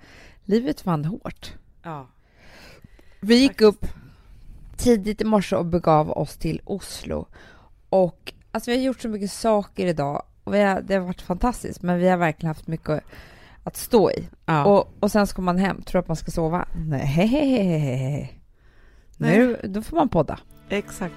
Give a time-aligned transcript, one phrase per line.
[0.43, 1.53] Livet fan hårt.
[1.83, 2.07] ja.
[3.19, 3.83] Vi gick Faktiskt.
[3.83, 3.87] upp
[4.77, 7.27] tidigt i morse och begav oss till Oslo.
[7.89, 10.23] Och alltså, vi har gjort så mycket saker idag.
[10.43, 13.03] Och har, det har varit fantastiskt, men vi har verkligen haft mycket
[13.63, 14.29] att stå i.
[14.45, 14.65] Ja.
[14.65, 16.67] Och, och sen ska man hem, tror att man ska sova?
[16.75, 18.41] Nej.
[19.17, 20.39] Nu, då får man podda.
[20.69, 21.15] Exakt.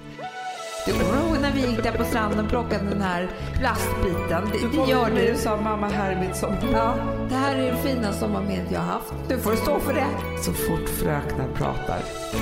[0.85, 4.49] Du kommer ihåg när vi gick där på stranden och plockade den här plastbiten?
[4.51, 5.35] Det, det gör du.
[5.35, 5.89] sa mamma
[6.33, 6.57] sommar.
[6.73, 6.95] Ja,
[7.29, 9.13] det här är det finaste sommarminnet jag har haft.
[9.27, 10.07] Du får stå för det.
[10.43, 11.99] Så fort fröknar pratar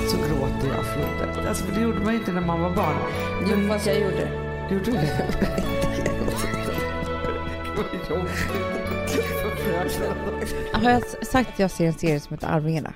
[0.08, 1.48] så gråter jag floder.
[1.48, 2.96] Alltså, för det gjorde man ju inte när man var barn.
[3.50, 4.30] Jo, fast jag gjorde det.
[4.74, 5.26] Gjorde du det?
[10.72, 12.92] Har jag sagt att jag ser en serie som heter Arvingarna?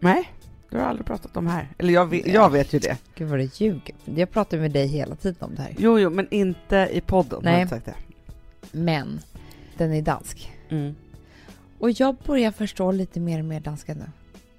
[0.00, 0.32] Nej,
[0.70, 1.68] det har aldrig pratat om här.
[1.78, 2.96] Eller jag vet, jag vet ju det.
[3.14, 3.94] Gud vad du ljuger.
[4.04, 5.74] Jag pratar med dig hela tiden om det här.
[5.78, 7.40] Jo, jo, men inte i podden.
[7.42, 7.68] Nej.
[7.68, 7.94] Sagt det.
[8.72, 9.20] Men
[9.76, 10.52] den är dansk.
[10.68, 10.94] Mm.
[11.78, 14.10] Och jag börjar förstå lite mer och mer danska nu.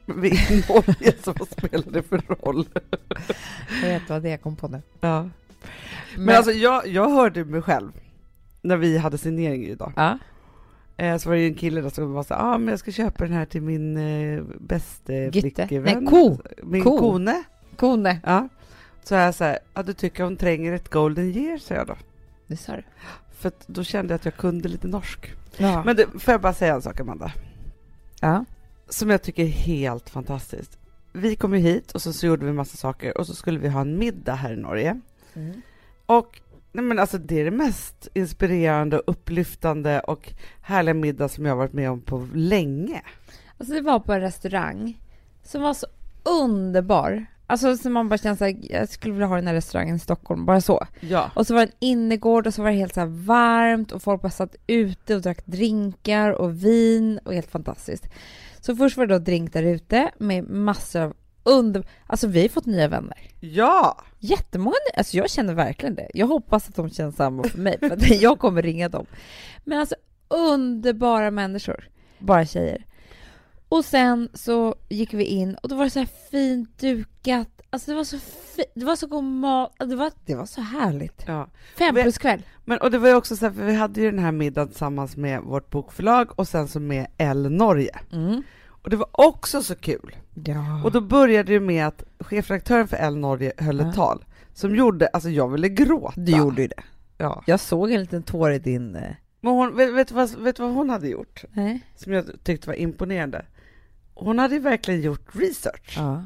[0.06, 2.66] Men vi är i Norge, så vad spelar det för roll?
[3.82, 4.82] Jag vet vad det är jag kom på nu.
[5.00, 5.30] Ja.
[6.18, 7.92] Men, alltså, jag, jag hörde mig själv
[8.62, 9.94] när vi hade signering idag.
[9.96, 10.18] Ja.
[11.00, 13.23] Eh, så var det en kille där som var så ah, men jag ska köpa
[13.23, 14.44] den här till min eh,
[15.31, 15.67] Gitte?
[15.67, 15.83] flickvän.
[15.83, 16.38] Nej, ko.
[16.64, 16.97] Min Ko.
[16.97, 17.44] kone.
[17.75, 18.19] Kone.
[18.25, 18.50] Ja.
[19.03, 21.95] Så jag så här, ja du tycker hon tränger ett golden year, sa jag då.
[22.47, 22.83] Det sa du.
[23.31, 25.33] För då kände jag att jag kunde lite norsk.
[25.58, 25.83] Ja.
[25.86, 27.31] Men du, får jag bara säga en sak, Amanda?
[28.22, 28.45] ja.
[28.89, 30.78] Som jag tycker är helt fantastiskt.
[31.13, 33.69] Vi kom ju hit och så, så gjorde vi massa saker och så skulle vi
[33.69, 35.00] ha en middag här i Norge.
[35.34, 35.61] Mm.
[36.06, 36.41] Och
[36.72, 41.52] nej men alltså, det är det mest inspirerande, och upplyftande och härliga middag som jag
[41.52, 43.02] har varit med om på länge.
[43.57, 45.02] Alltså det var på en restaurang
[45.44, 45.88] som var så
[46.24, 47.25] underbar.
[47.47, 50.00] Alltså som man bara kände så här, jag skulle vilja ha den här restaurangen i
[50.00, 50.88] Stockholm, bara så.
[51.00, 51.31] Ja.
[51.35, 54.22] Och så var det en innergård och så var det helt så varmt och folk
[54.22, 58.09] bara satt ute och drack drinkar och vin och helt fantastiskt.
[58.59, 61.13] Så först var det då drink där ute med massor av
[61.44, 61.83] under...
[62.07, 63.17] Alltså vi har fått nya vänner.
[63.39, 64.03] Ja!
[64.19, 66.07] Jättemånga alltså jag känner verkligen det.
[66.13, 69.05] Jag hoppas att de känner samma för mig, för att jag kommer ringa dem.
[69.63, 69.95] Men alltså
[70.27, 71.89] underbara människor,
[72.19, 72.85] bara tjejer.
[73.69, 77.61] Och sen så gick vi in och då var det så här fint dukat.
[77.69, 80.61] Alltså det var så fint, det var så god mat, det var, det var så
[80.61, 81.23] härligt.
[81.27, 81.50] ja.
[81.77, 82.41] Fem plus kväll.
[82.66, 84.67] Men, och det var ju också så här, för vi hade ju den här middagen
[84.67, 88.00] tillsammans med vårt bokförlag och sen så med L Norge.
[88.11, 88.44] Mm.
[88.81, 90.16] Och det var också så kul.
[90.45, 90.84] Ja.
[90.84, 93.94] Och då började det med att chefredaktören för L Norge höll ett Ja.
[93.94, 96.13] tal som gjorde, alltså jag ville gråta.
[96.22, 96.84] du gjorde ju det.
[97.18, 97.44] Ja.
[97.45, 98.95] Jag såg en liten tår i din...
[98.95, 101.44] eh, Men hon, vet, vet, vad, vet vad hon hade gjort?
[101.51, 101.81] Nej.
[101.95, 103.45] Som jag tyckte var imponerande.
[104.13, 105.95] Hon hade ju verkligen gjort research.
[105.97, 106.23] Ja.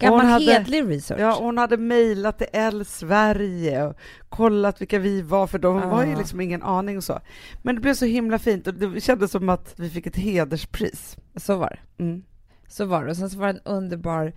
[0.00, 1.20] Gammal hon hade- hedlig research.
[1.20, 3.96] Ja, hon hade mejlat till L Sverige och
[4.28, 6.18] kollat vilka vi var, för de var ju Ah.
[6.18, 7.20] liksom ingen aning och så.
[7.62, 11.16] Men det blev så himla fint och det kändes som att vi fick ett hederspris.
[11.36, 12.02] Så var det.
[12.02, 12.22] Mm.
[12.68, 13.10] Så var det.
[13.10, 14.32] Och sen så var det en underbar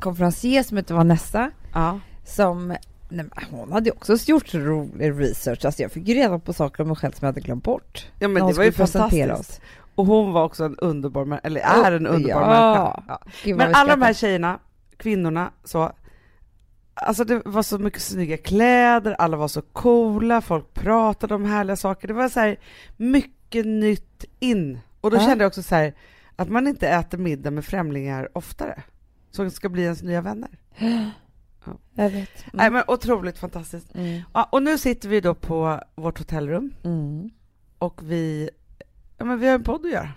[0.00, 1.50] konferencier som hette Vanessa.
[1.74, 2.00] Ja.
[2.26, 2.68] som
[3.08, 5.64] nej, hon hade också gjort rolig research.
[5.64, 8.06] Alltså jag fick ju reda på saker om mig själv som jag hade glömt bort.
[8.18, 9.60] ja, men det var ju fantastiskt.
[9.94, 12.46] Och hon var också en underbar, eller är en underbar ja.
[12.46, 13.18] människa.
[13.44, 13.56] Ja.
[13.56, 14.58] Men alla de här tjejerna,
[14.96, 15.92] kvinnorna, så
[16.96, 21.76] Alltså det var så mycket snygga kläder, alla var så coola, folk pratade om härliga
[21.76, 22.08] saker.
[22.08, 22.56] Det var så här
[22.96, 24.78] mycket nytt in.
[25.00, 25.20] Och då Ja.
[25.20, 25.94] kände jag också så här
[26.36, 28.82] att man inte äter middag med främlingar oftare.
[29.30, 30.50] Som ska bli ens nya vänner.
[31.94, 32.44] Jag vet.
[32.52, 32.72] Nej Mm.
[32.72, 33.94] men otroligt fantastiskt.
[33.94, 34.20] Mm.
[34.34, 37.30] Ja, och nu sitter vi då på vårt hotellrum Mm.
[37.78, 38.50] och vi,
[39.18, 40.10] ja men vi har en podd att göra.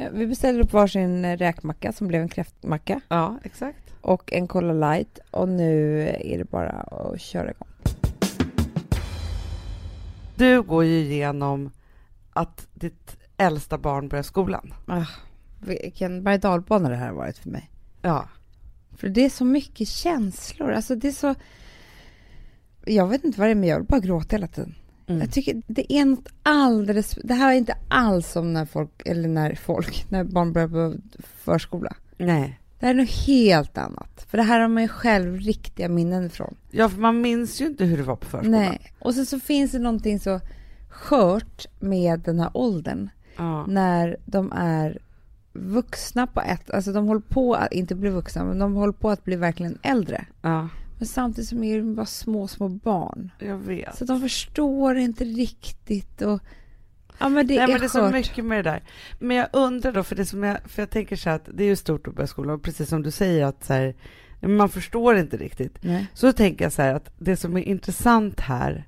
[0.00, 3.94] Ja, Vi beställde upp varsin eh, räkmacka som blev en kräftmacka Ja, exakt.
[4.00, 7.68] och en Cola light och nu är det bara att köra igång.
[10.36, 11.70] Du går ju igenom
[12.32, 14.74] att ditt äldsta barn börjar skolan.
[14.86, 15.06] Ah,
[15.60, 17.70] vilken berg dalbana det här har varit för mig.
[18.02, 18.28] Ja.
[18.96, 20.72] För det är så mycket känslor.
[20.72, 21.34] Alltså det är så...
[22.84, 24.74] Jag vet inte vad det är, men jag vill bara gråta hela tiden.
[25.10, 25.20] Mm.
[25.20, 27.18] Jag tycker det är något alldeles...
[27.24, 30.94] Det här är inte alls som när folk, eller när folk, när barn börjar på
[31.22, 31.96] förskola.
[32.16, 32.60] Nej.
[32.78, 34.26] Det här är något helt annat.
[34.30, 36.54] För det här har man ju själv riktiga minnen ifrån.
[36.70, 38.60] Ja, för man minns ju inte hur det var på förskolan.
[38.60, 38.92] Nej.
[38.98, 40.40] Och sen så finns det någonting så
[40.88, 43.10] skört med den här åldern.
[43.36, 43.66] Ja.
[43.66, 44.98] När de är
[45.52, 46.70] vuxna på ett...
[46.70, 49.78] Alltså de håller på att inte bli vuxna, men de håller på att bli verkligen
[49.82, 50.24] äldre.
[50.42, 50.68] Ja.
[51.00, 53.30] Men samtidigt som är de bara små, små barn.
[53.38, 53.96] Jag vet.
[53.98, 56.40] Så de förstår inte riktigt och...
[57.18, 58.82] Ja, men det Nej, är men det är så mycket med det där.
[59.18, 61.64] Men jag undrar då, för det som jag, för jag tänker så här att det
[61.64, 63.94] är ju stort att börja skolan, och precis som du säger att så här,
[64.40, 65.78] man förstår inte riktigt.
[65.80, 66.06] Nej.
[66.14, 68.86] Så tänker jag så här att det som är intressant här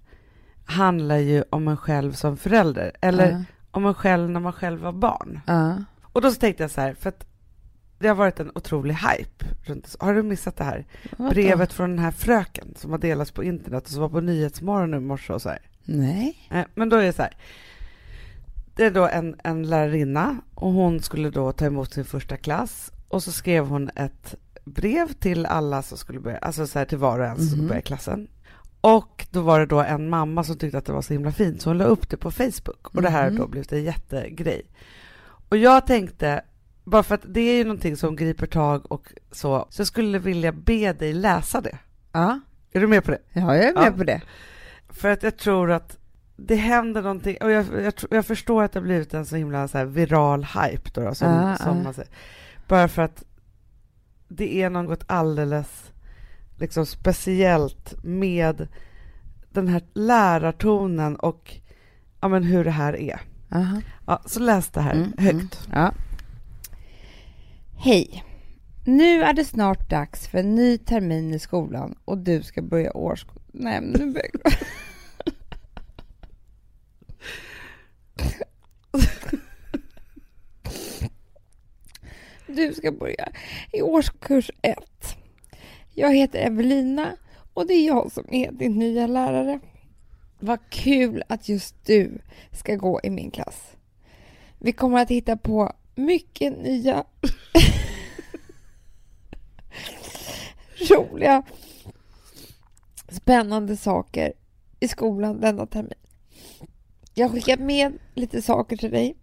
[0.64, 3.44] handlar ju om en själv som förälder, eller Ja.
[3.70, 5.40] om en själv när man själv var barn.
[5.46, 5.84] Ja.
[6.02, 7.26] Och då så tänkte jag så här, för att
[8.02, 9.44] det har varit en otrolig hype.
[9.64, 10.86] Runt, har du missat det här?
[11.16, 11.30] Vadå?
[11.30, 14.90] Brevet från den här fröken som har delats på internet och som var på Nyhetsmorgon
[14.90, 15.58] nu i morse och så här.
[15.84, 16.48] Nej.
[16.50, 17.36] Eh, Men då är det så här.
[18.76, 22.92] Det är då en, en lärarinna och hon skulle då ta emot sin första klass
[23.08, 24.34] och så skrev hon ett
[24.64, 27.62] brev till alla som skulle börja, alltså så här till var och en som skulle
[27.62, 27.68] Mhm.
[27.68, 28.28] börja klassen.
[28.80, 31.62] Och då var det då en mamma som tyckte att det var så himla fint
[31.62, 33.38] så hon la upp det på Facebook och det här har Mhm.
[33.40, 34.62] då blivit en jättegrej.
[35.48, 36.42] Och jag tänkte,
[36.84, 40.18] bara för att det är ju någonting som griper tag och så, så jag skulle
[40.18, 41.78] vilja be dig läsa det.
[42.12, 42.40] Ja.
[42.72, 43.18] Är du med på det?
[43.32, 43.90] ja, jag är med Ja.
[43.96, 44.20] på det.
[44.88, 45.96] För att jag tror att
[46.36, 49.68] det händer någonting, och jag, jag, jag förstår att det har blivit en så himla
[49.68, 51.82] så viral hype då, då som, Ja, som ja.
[51.82, 52.10] man säger.
[52.68, 53.24] Bara för att
[54.28, 55.90] det är något alldeles
[56.58, 58.68] liksom speciellt med
[59.50, 61.54] den här lärartonen och
[62.20, 63.20] ja, men hur det här är.
[63.54, 63.80] Aha.
[64.06, 65.66] Ja, så läs det här Mm, högt.
[65.66, 65.92] mm, ja.
[67.84, 68.24] Hej!
[68.84, 72.96] Nu är det snart dags för en ny termin i skolan och du ska börja
[72.96, 73.42] årskurs...
[73.52, 74.52] Nej, men nu börjar jag...
[82.46, 83.28] Du ska börja
[83.72, 85.16] i årskurs ett.
[85.94, 87.16] Jag heter Evelina
[87.54, 89.60] och det är jag som är din nya lärare.
[90.38, 92.18] Vad kul att just du
[92.52, 93.76] ska gå i min klass.
[94.58, 97.04] Vi kommer att hitta på mycket nya
[100.90, 101.42] roliga
[103.08, 104.32] spännande saker
[104.80, 105.92] i skolan denna termin.
[107.14, 109.16] Jag har skickat med lite saker till dig.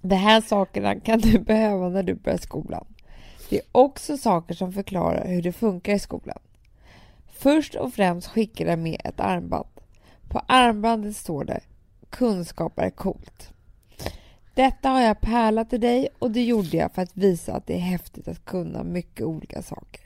[0.00, 2.86] De här sakerna kan du behöva när du börjar skolan.
[3.50, 6.38] Det är också saker som förklarar hur det funkar i skolan.
[7.28, 9.68] Först och främst skickar jag med ett armband.
[10.28, 11.60] På armbandet står det
[12.10, 13.52] Kunskap är coolt.
[14.58, 17.74] Detta har jag pärlat till dig och det gjorde jag för att visa att det
[17.74, 20.00] är häftigt att kunna mycket olika saker.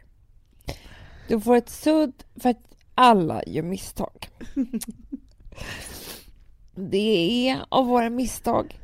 [1.29, 4.29] Du får ett sudd för att alla gör misstag.
[6.75, 8.79] Det är av våra misstag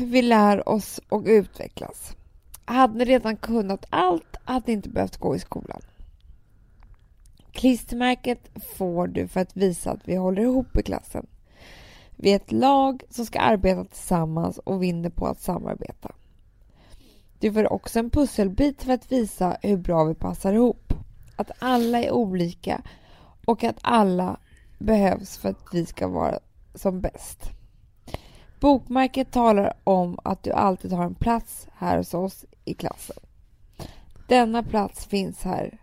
[0.00, 2.16] vi lär oss och utvecklas.
[2.64, 5.80] Hade ni redan kunnat allt hade ni inte behövt gå i skolan.
[7.52, 11.26] Klistermärket får du för att visa att vi håller ihop i klassen.
[12.20, 16.14] Vi är ett lag som ska arbeta tillsammans och vinner på att samarbeta.
[17.38, 20.92] Du får också en pusselbit för att visa hur bra vi passar ihop.
[21.36, 22.82] Att alla är olika
[23.46, 24.40] och att alla
[24.78, 26.38] behövs för att vi ska vara
[26.74, 27.50] som bäst.
[28.60, 33.16] Bokmärket talar om att du alltid har en plats här hos oss i klassen.
[34.28, 35.78] Denna plats finns här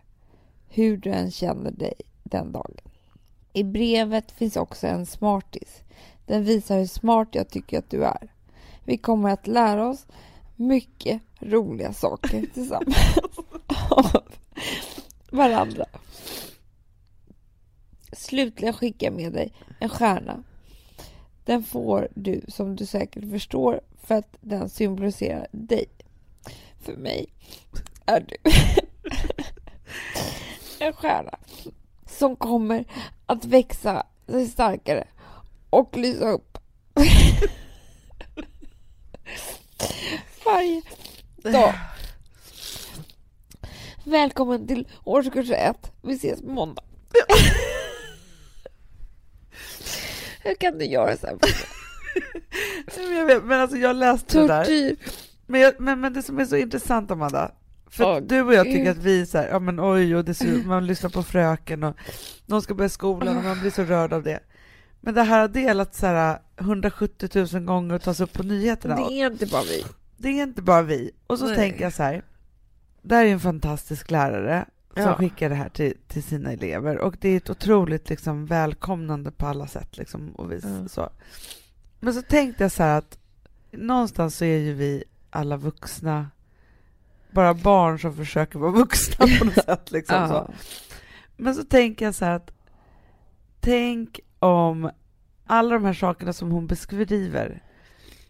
[0.68, 2.76] hur du än känner dig den dagen.
[3.52, 5.82] I brevet finns också en smartis.
[6.26, 8.32] Den visar hur smart jag tycker att du är.
[8.84, 10.06] Vi kommer att lära oss
[10.56, 13.18] mycket roliga saker tillsammans
[13.90, 14.22] av
[15.30, 15.84] varandra.
[18.12, 20.42] Slutligen skickar jag med dig en stjärna.
[21.44, 25.86] Den får du, som du säkert förstår, för att den symboliserar dig.
[26.80, 27.26] För mig
[28.06, 28.36] är du
[30.86, 31.38] en stjärna
[32.06, 32.84] som kommer
[33.26, 35.06] att växa sig starkare
[35.76, 36.58] och lysa upp
[40.44, 40.82] varje
[41.42, 41.74] dag.
[44.04, 45.92] Välkommen till årskurs ett.
[46.02, 46.82] Vi ses på måndag.
[50.42, 51.38] Hur kan du göra så här?
[52.96, 54.64] Jag vet, men alltså jag läste det där.
[54.64, 54.96] Tortyr.
[55.46, 57.52] Men, jag, men, men det som är så intressant Amanda,
[57.90, 60.24] för att du och jag tycker att vi är så här, ja men oj, och
[60.24, 61.96] det är så, man lyssnar på fröken och
[62.46, 64.40] någon ska börja skolan och man blir så rörd av det.
[65.06, 68.96] Men det här har delats så här 170 000 gånger och tas upp på nyheterna.
[68.96, 69.84] Det är inte bara vi.
[70.16, 71.10] det är inte bara vi.
[71.26, 71.56] Och så Nej.
[71.56, 72.22] tänker jag så här,
[73.02, 75.14] där är en fantastisk lärare som Ja.
[75.14, 79.46] skickar det här till, till sina elever och det är ett otroligt liksom, välkomnande på
[79.46, 79.96] alla sätt.
[79.98, 80.88] Liksom, och vis, Ja.
[80.88, 81.10] så.
[82.00, 83.18] Men så tänkte jag så här att
[83.70, 86.30] någonstans så är ju vi alla vuxna
[87.30, 89.90] bara barn som försöker vara vuxna på något sätt.
[89.90, 90.28] Liksom, Ja.
[90.28, 90.52] så.
[91.36, 92.50] Men så tänker jag så här att
[93.60, 94.90] tänk om
[95.46, 97.62] alla de här sakerna som hon beskriver,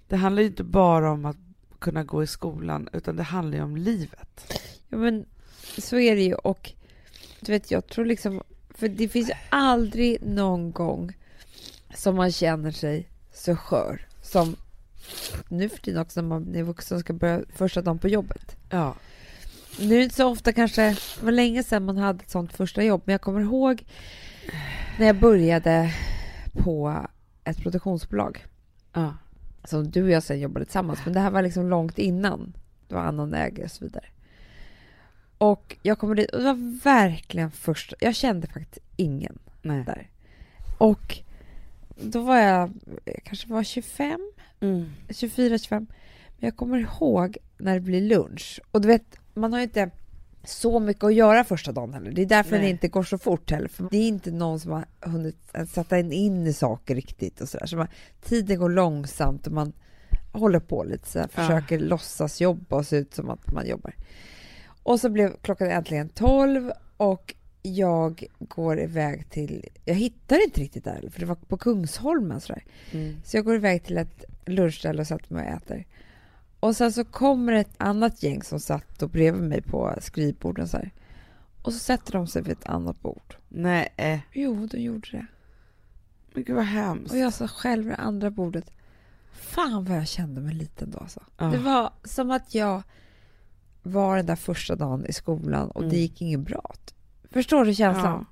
[0.09, 1.37] det handlar ju inte bara om att
[1.79, 4.53] kunna gå i skolan, utan det handlar ju om livet.
[4.89, 5.27] Ja, men
[5.79, 6.35] så är det ju.
[6.35, 6.73] Och
[7.41, 8.43] Du vet, jag tror liksom...
[8.71, 11.17] För det finns aldrig någon gång
[11.95, 14.57] som man känner sig så skör som
[15.49, 18.57] nu för tiden också när man är vuxen och ska börja första dagen på jobbet.
[18.71, 18.95] Ja.
[19.79, 22.53] Nu är det inte så ofta kanske, det var länge sedan man hade ett sånt
[22.53, 23.85] första jobb, men jag kommer ihåg
[24.99, 25.93] när jag började
[26.53, 27.07] på
[27.45, 28.45] ett produktionsbolag
[28.93, 29.15] ja.
[29.65, 32.57] som du och jag sen jobbade tillsammans, men det här var liksom långt innan.
[32.89, 34.05] Det var annan ägare och så vidare.
[35.39, 39.85] Och jag kommer dit och det var verkligen första, jag kände faktiskt ingen Nej.
[39.85, 40.11] där.
[40.79, 41.19] Och
[41.89, 42.73] då var jag,
[43.05, 44.91] jag kanske var 25, Mm.
[45.11, 45.87] 24, 25.
[46.39, 48.61] Men jag kommer ihåg när det blir lunch.
[48.71, 49.91] Och du vet, man har ju inte
[50.49, 52.13] så mycket att göra första dagen heller.
[52.13, 52.61] Det är därför Nej.
[52.61, 53.69] det inte går så fort heller.
[53.69, 55.37] För det är inte någon som har hunnit
[55.69, 57.67] sätta in i saker riktigt och sådär.
[57.67, 57.89] Så man,
[58.23, 59.73] tiden går långsamt och man
[60.33, 61.43] håller på lite så här, Ja.
[61.43, 63.95] försöker låtsas jobba och se ut som att man jobbar.
[64.83, 70.85] Och så blev klockan äntligen 12 och jag går iväg till, jag hittar inte riktigt
[70.85, 72.65] där, för det var på Kungsholmen sådär.
[72.93, 73.17] Mm.
[73.25, 75.85] Så jag går iväg till ett lunchställe och sätter mig och äter.
[76.67, 80.77] Och sen så kommer ett annat gäng som satt och bredvid mig på skrivborden så
[80.77, 80.91] här.
[81.63, 83.35] Och så sätter de sig vid ett annat bord.
[83.49, 83.89] Nej.
[83.97, 84.19] eh.
[84.33, 85.27] Jo, de gjorde det.
[86.35, 87.13] Men gud vad hemskt.
[87.13, 88.71] Och jag satt själv vid det andra bordet.
[89.33, 91.21] Fan vad jag kände mig liten då alltså.
[91.39, 91.45] Ja.
[91.45, 92.83] Det var som att jag
[93.83, 96.01] var den där första dagen i skolan och det Mm.
[96.01, 96.75] gick inget bra.
[97.31, 98.27] Förstår du känslan?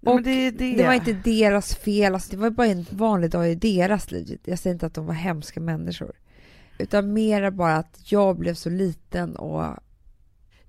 [0.00, 0.76] Nej, Och det, det.
[0.76, 4.38] Det var inte deras fel, alltså det var bara en vanlig dag i deras liv.
[4.44, 6.12] Jag säger inte att de var hemska människor.
[6.78, 9.76] Utan mera bara att jag blev så liten och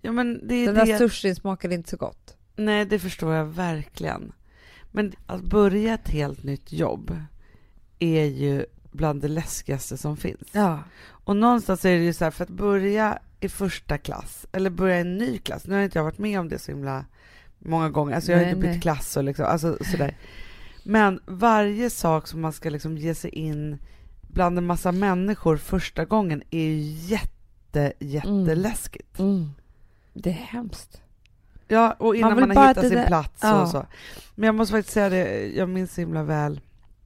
[0.02, 0.86] ja, men det den det.
[0.86, 2.38] där sushin smakade inte så gott.
[2.56, 4.32] Nej, det förstår jag verkligen.
[4.92, 7.22] Men att börja ett helt nytt jobb
[8.00, 10.48] är ju bland det läskigaste som finns.
[10.52, 10.84] Ja.
[11.10, 14.98] Och någonstans är det ju så här, för att börja i första klass, eller börja
[14.98, 17.06] i en ny klass, nu har inte jag varit med om det så himla
[17.60, 18.82] många gånger, alltså jag har Nej, inte bytt nej.
[18.82, 20.18] klass och liksom, alltså sådär.
[20.84, 23.78] Men varje sak som man ska liksom ge sig in
[24.28, 29.20] bland en massa människor första gången är ju jätte, jätteläskigt.
[29.20, 29.50] Mm.
[30.14, 31.02] Det är hemskt.
[31.68, 33.62] Ja, och innan man, bara har hittat sin där- plats ja.
[33.62, 33.86] och så.
[34.36, 36.62] Men jag måste faktiskt säga det, jag minns så himla väl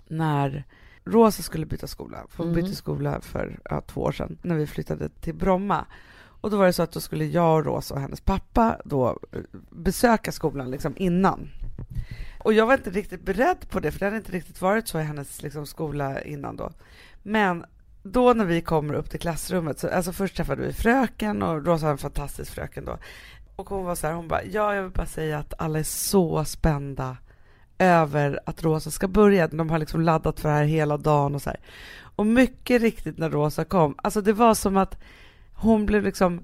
[0.08, 0.64] när
[1.04, 2.18] Rosa skulle byta skola.
[2.30, 2.56] För hon Mhm.
[2.62, 5.86] bytte skola för ja, två år sedan, när vi flyttade till Bromma.
[6.24, 9.20] Och då var det så att då skulle jag och Rosa och hennes pappa då
[9.32, 11.50] eh, besöka skolan liksom innan.
[12.44, 15.00] Och jag var inte riktigt beredd på det, för det hade inte riktigt varit så
[15.00, 16.72] i hennes liksom, skola innan då.
[17.24, 17.66] Men
[18.04, 21.86] då när vi kommer upp till klassrummet, så, alltså först träffade vi fröken och Rosa
[21.86, 22.98] var en fantastisk fröken då.
[23.56, 25.84] Och hon var så här, hon bara, ja jag vill bara säga att alla är
[25.84, 27.18] så spända
[27.78, 29.48] över att Rosa ska börja.
[29.48, 31.60] De har liksom laddat för det här hela dagen och så här.
[32.16, 34.98] Och mycket riktigt när Rosa kom, alltså det var som att
[35.54, 36.44] hon blev liksom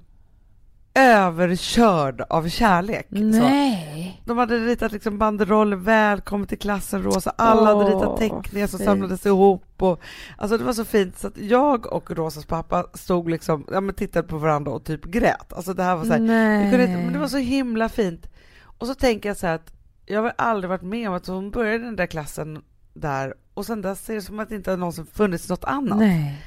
[0.98, 3.06] överkörd av kärlek.
[3.10, 3.16] Så.
[3.16, 4.22] Nej.
[4.24, 8.78] De hade ritat liksom banderoller, välkommen till klassen Rosa, alla hade Åh, ritat teckningar som
[8.78, 8.88] fint.
[8.88, 10.00] samlades ihop och
[10.36, 13.94] alltså det var så fint så att jag och Rosas pappa stod liksom, ja men
[13.94, 15.52] tittade på varandra och typ grät.
[15.52, 16.70] Alltså det här var så här, Nej.
[16.70, 18.30] kunde inte, men det var så himla fint.
[18.62, 19.72] Och så tänker jag så här att
[20.06, 22.62] jag har aldrig varit med om att hon började den där klassen
[22.94, 25.98] där och sen dess är det som att det inte har någonsin funnits något annat.
[25.98, 26.42] Nej.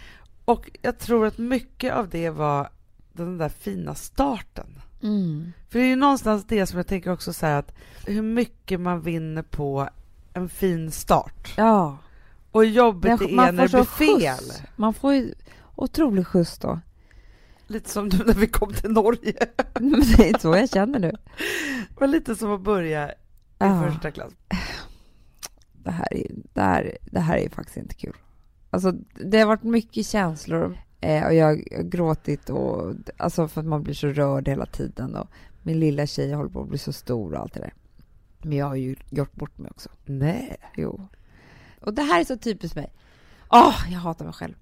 [0.46, 2.70] Och jag tror att mycket av det var
[3.14, 4.82] den där fina starten.
[5.04, 5.52] Mm.
[5.70, 7.74] För det är ju någonstans det som jag tänker också så att
[8.08, 9.90] hur mycket man vinner på
[10.34, 11.54] en fin start.
[11.58, 11.98] Ja.
[12.52, 14.38] Och Men det är när det blir fel.
[14.38, 14.62] skjuts.
[14.76, 15.34] Man får ju
[15.76, 16.80] otrolig skjuts då.
[17.68, 19.34] Lite som nu när vi kom till Norge.
[19.80, 21.12] Men det är så jag känner nu.
[22.00, 23.14] Var lite som att börja i
[23.58, 23.84] Ja.
[23.92, 24.34] första klass.
[25.74, 28.16] det här, är, det, här, det här är faktiskt inte kul.
[28.70, 28.92] Alltså,
[29.26, 33.84] det har varit mycket känslor eh, och jag har gråtit och, alltså för att man
[33.84, 35.28] blir så rörd hela tiden och
[35.64, 37.74] min lilla tjej håller på att bli så stor och allt det där.
[38.42, 39.90] Men jag har ju gjort bort mig också.
[40.06, 40.58] Nej.
[40.76, 41.08] Jo.
[41.82, 42.94] Och det här är så typiskt mig.
[43.50, 44.56] Åh, jag hatar mig själv.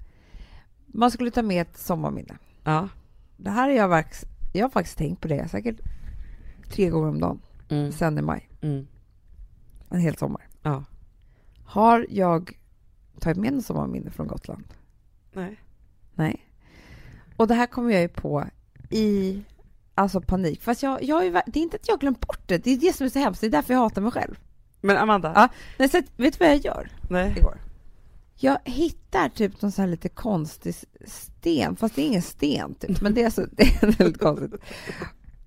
[0.88, 2.38] Man skulle ta med ett sommarminne.
[2.64, 2.90] Ja.
[3.38, 5.80] Det här har jag, verks, jag har faktiskt tänkt på det säkert
[6.70, 7.42] tre gånger om dagen
[7.72, 7.92] Mm.
[7.92, 8.50] sen i maj.
[8.62, 8.88] Mm.
[9.90, 10.48] En hel sommar.
[10.62, 10.84] Ja.
[11.66, 12.58] Har jag
[13.20, 14.64] tagit med något sommarminne från Gotland?
[15.34, 15.60] Nej.
[16.20, 16.46] Nej.
[17.38, 18.46] Och det här kommer jag ju på
[18.90, 19.42] i
[19.96, 20.64] alltså panik.
[20.64, 22.58] Fast jag, jag har ju, det är inte att jag har glömt bort det.
[22.58, 23.42] Det är det som är så hemskt.
[23.42, 24.40] Det är därför jag hatar mig själv.
[24.82, 25.32] Men Amanda?
[25.36, 25.50] Ja.
[25.78, 27.34] Nej, så att, vet du vad jag gör Nej.
[27.38, 27.58] igår?
[28.36, 31.76] Jag hittar typ någon så här lite konstig sten.
[31.76, 33.02] Fast det är ingen sten typ.
[33.02, 34.54] Men det är, så, det är väldigt konstigt.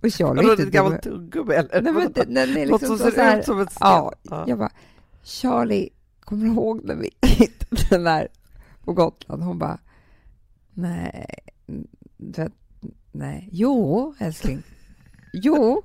[0.03, 1.83] Och Charlie är det är inte ett gammalt tuggummi eller?
[1.83, 3.89] Nej, men det, den är Något liksom som så, ser här, ut som ett sten?
[3.89, 4.45] Ja, Ja.
[4.49, 4.71] jag bara,
[5.23, 5.89] Charlie,
[6.21, 8.29] kommer du ihåg när vi hittade den där
[8.85, 9.43] på Gotland?
[9.43, 9.79] Hon bara,
[10.75, 11.27] nej,
[12.17, 12.53] vet,
[13.13, 14.63] nej, jo älskling.
[15.33, 15.83] Jo,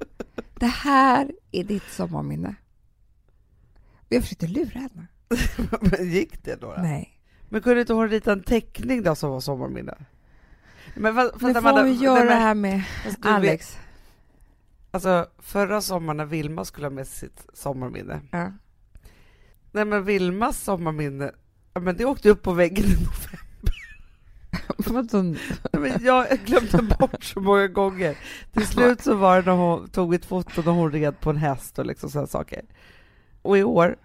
[0.55, 2.55] det här är ditt sommarminne.
[4.09, 5.07] Jag försökte lura henne.
[5.81, 6.73] Men gick det då?
[6.75, 6.81] då?
[6.81, 7.19] Nej.
[7.49, 9.95] Men kunde inte hon rita en teckning då som var sommarminne?
[10.95, 13.77] Men vad, Nu får vi göra det här med fast Alex.
[14.91, 18.21] Alltså förra sommaren när Vilma skulle ha med sitt sommarminne.
[18.31, 18.51] Ja.
[19.71, 21.31] Nej men Vilmas sommarminne,
[21.73, 23.46] men det åkte upp på väggen i november.
[24.91, 28.17] Nej, men jag glömde bort så många gånger.
[28.53, 31.37] Till slut så var det när hon tog ett foto när hon red på en
[31.37, 32.61] häst och liksom sådana saker.
[33.41, 33.95] Och i år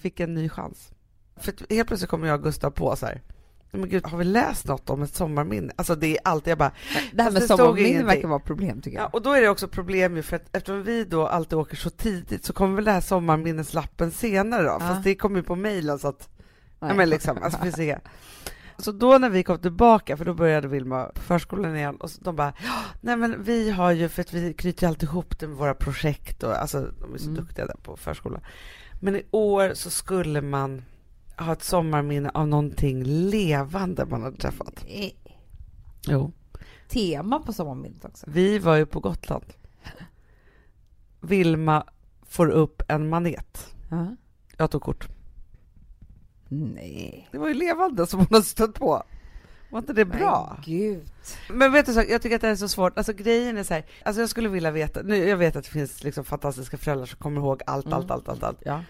[0.00, 0.90] fick jag en ny chans.
[1.36, 3.22] För helt plötsligt kommer jag och Gustav på så här.
[3.70, 5.72] "Nej, Men gud, har vi läst något om ett sommarminne?
[5.76, 6.72] Alltså det är alltid, jag bara,
[7.12, 9.14] Det här med det sommarminne verkar vara problem tycker ja, jag.
[9.14, 11.90] och då är det också problem ju för att eftersom vi då alltid åker så
[11.90, 14.78] tidigt så kommer väl det här sommarminneslappen senare då, Ja.
[14.80, 16.28] fast det kommer ju på mejlen så att
[16.80, 16.96] Ja, Nej.
[16.96, 18.00] men liksom, alltså inga.
[18.78, 22.36] Så då när vi kom tillbaka, för då började Vilma på förskolan igen, och de
[22.36, 25.48] bara, "Ja, nej men vi har ju, för att vi knyter ju alltid ihop det
[25.48, 27.34] med våra projekt och alltså de är så Mm.
[27.44, 28.40] duktiga där på förskolan.
[29.00, 30.82] Men i år så skulle man
[31.36, 34.84] ha ett sommarminne av någonting levande man hade träffat.
[34.88, 35.10] Eh,
[36.08, 36.32] Jo.
[36.88, 38.26] Tema på sommarminnet också.
[38.28, 39.44] Vi var ju på Gotland.
[41.20, 41.84] Vilma
[42.26, 43.74] får upp en manet.
[43.90, 44.16] Ja.
[44.56, 45.08] Jag tog kort.
[46.48, 47.28] Nej.
[47.32, 49.02] Det var ju levande som hon hade stött på.
[49.70, 50.52] Var inte det bra?
[50.54, 51.02] Men gud.
[51.50, 52.98] Men vet du så, jag tycker att det är så svårt.
[52.98, 55.70] Alltså grejen är så här, alltså jag skulle vilja veta, nu jag vet att det
[55.70, 57.98] finns liksom fantastiska föräldrar som kommer ihåg allt, Mm.
[57.98, 58.58] allt, allt, allt, allt.
[58.64, 58.82] Ja.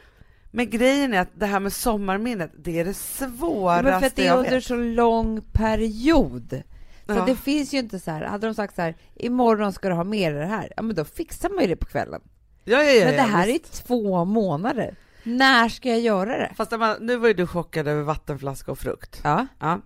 [0.51, 4.17] Men grejen är att det här med sommarminnet, det är det svåraste Men för att
[4.17, 6.63] det är under så lång period.
[7.07, 7.25] Så Ja.
[7.27, 10.05] det finns ju inte så här, hade de sagt så här, imorgon ska du ha
[10.05, 12.21] med dig det här, ja men då fixar man ju det på kvällen.
[12.65, 13.87] Ja, ja, ja, men det ja, här är visst.
[13.87, 14.97] två månader.
[15.37, 16.53] När ska jag göra det?
[16.57, 19.21] Fast man, nu var ju du chockad över vattenflaska och frukt.
[19.25, 19.81] Ja, Ja.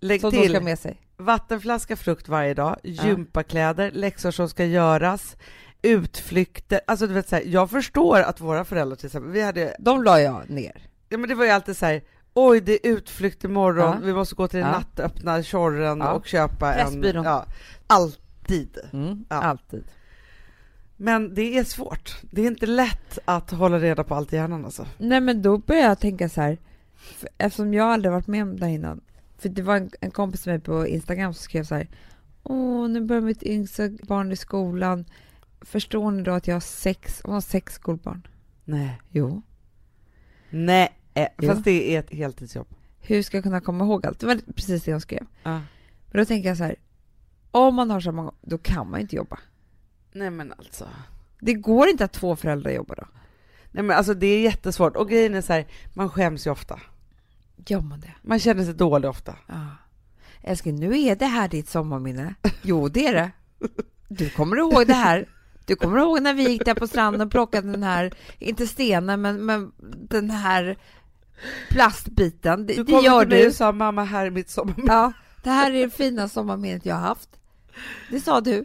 [0.00, 1.00] Lägg som till ska med sig.
[1.16, 5.36] vattenflaska, frukt varje dag, gympakläder, läxor som ska göras,
[5.82, 6.80] utflykter.
[6.86, 10.02] Alltså du vet så här, jag förstår att våra föräldrar till exempel, vi hade De
[10.02, 10.82] la jag ner.
[11.08, 12.02] Ja men det var ju alltid så här,
[12.34, 14.06] oj det är utflykt imorgon, Ja.
[14.06, 14.72] vi måste gå till den Ja.
[14.78, 16.12] nattöppna Tjorren Ja.
[16.12, 17.02] och köpa en...
[17.24, 17.46] Ja,
[17.86, 18.78] alltid.
[18.92, 19.36] Mm, Ja.
[19.36, 19.84] Alltid.
[21.02, 22.16] Men det är svårt.
[22.30, 24.86] Det är inte lätt att hålla reda på allt i hjärnan alltså.
[24.98, 26.58] Nej men då började jag tänka så här,
[27.38, 29.00] eftersom jag aldrig varit med om det här innan.
[29.38, 31.88] För det var en, en kompis med mig på Instagram som skrev så här,
[32.42, 35.04] åh nu börjar mitt yngsta barn i skolan.
[35.60, 38.26] Förstår ni då att jag har sex, hon har sex skolbarn?
[38.64, 39.00] Nej.
[39.08, 39.42] Jo.
[40.50, 41.48] Nej, eh, Jo.
[41.48, 42.68] fast det är ett heltidsjobb.
[43.00, 44.20] Hur ska jag kunna komma ihåg allt?
[44.20, 45.26] Det var precis det hon skrev.
[45.42, 45.60] Ja.
[46.06, 46.76] Men då tänker jag så här,
[47.50, 49.38] om man har så många, då kan man inte jobba.
[50.12, 50.88] Nej men alltså.
[51.40, 53.04] Det går inte att två föräldrar jobbar då.
[53.70, 54.96] Nej men alltså det är jättesvårt.
[54.96, 56.80] Och grejen är så här, man skäms ju ofta.
[57.66, 58.12] Gör man det?
[58.22, 59.34] Man känner sig dålig ofta.
[59.46, 59.66] Ja.
[60.42, 62.34] Älskling, nu är det här ditt sommarminne.
[62.62, 63.30] Jo, det är det.
[64.08, 65.28] Du kommer ihåg det här.
[65.66, 69.20] Du kommer ihåg när vi gick där på stranden och plockade den här, inte stenen,
[69.20, 69.72] men, men
[70.08, 70.76] den här
[71.68, 72.66] plastbiten.
[72.66, 73.48] Det, Du det gör till mig du.
[73.48, 74.92] och sa mamma här är mitt sommarminne.
[74.92, 77.28] Ja, det här är det fina sommarminnet jag har haft.
[78.10, 78.64] Det sa du.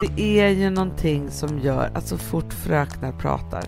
[0.00, 3.64] Det är ju någonting som gör att så fort fröknar pratar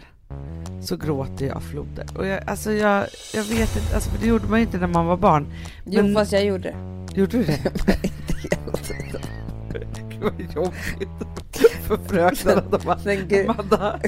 [0.83, 2.07] så gråter jag floder.
[2.19, 5.07] Och jag, alltså jag, jag vet inte, alltså det gjorde man ju inte när man
[5.07, 5.53] var barn.
[5.85, 6.77] Jo, Men- fast jag gjorde det.
[7.21, 7.53] Gjorde du det?
[8.03, 9.23] Inte hela tiden.
[10.11, 11.09] Gud vad jobbigt
[11.87, 12.61] för fröknarna.
[12.71, 14.01] De bara, Den, gr- Amanda,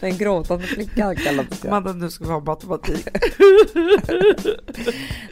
[0.00, 1.68] den gråtande flickan kallades jag.
[1.72, 3.06] Amanda, nu ska vi ha matematik.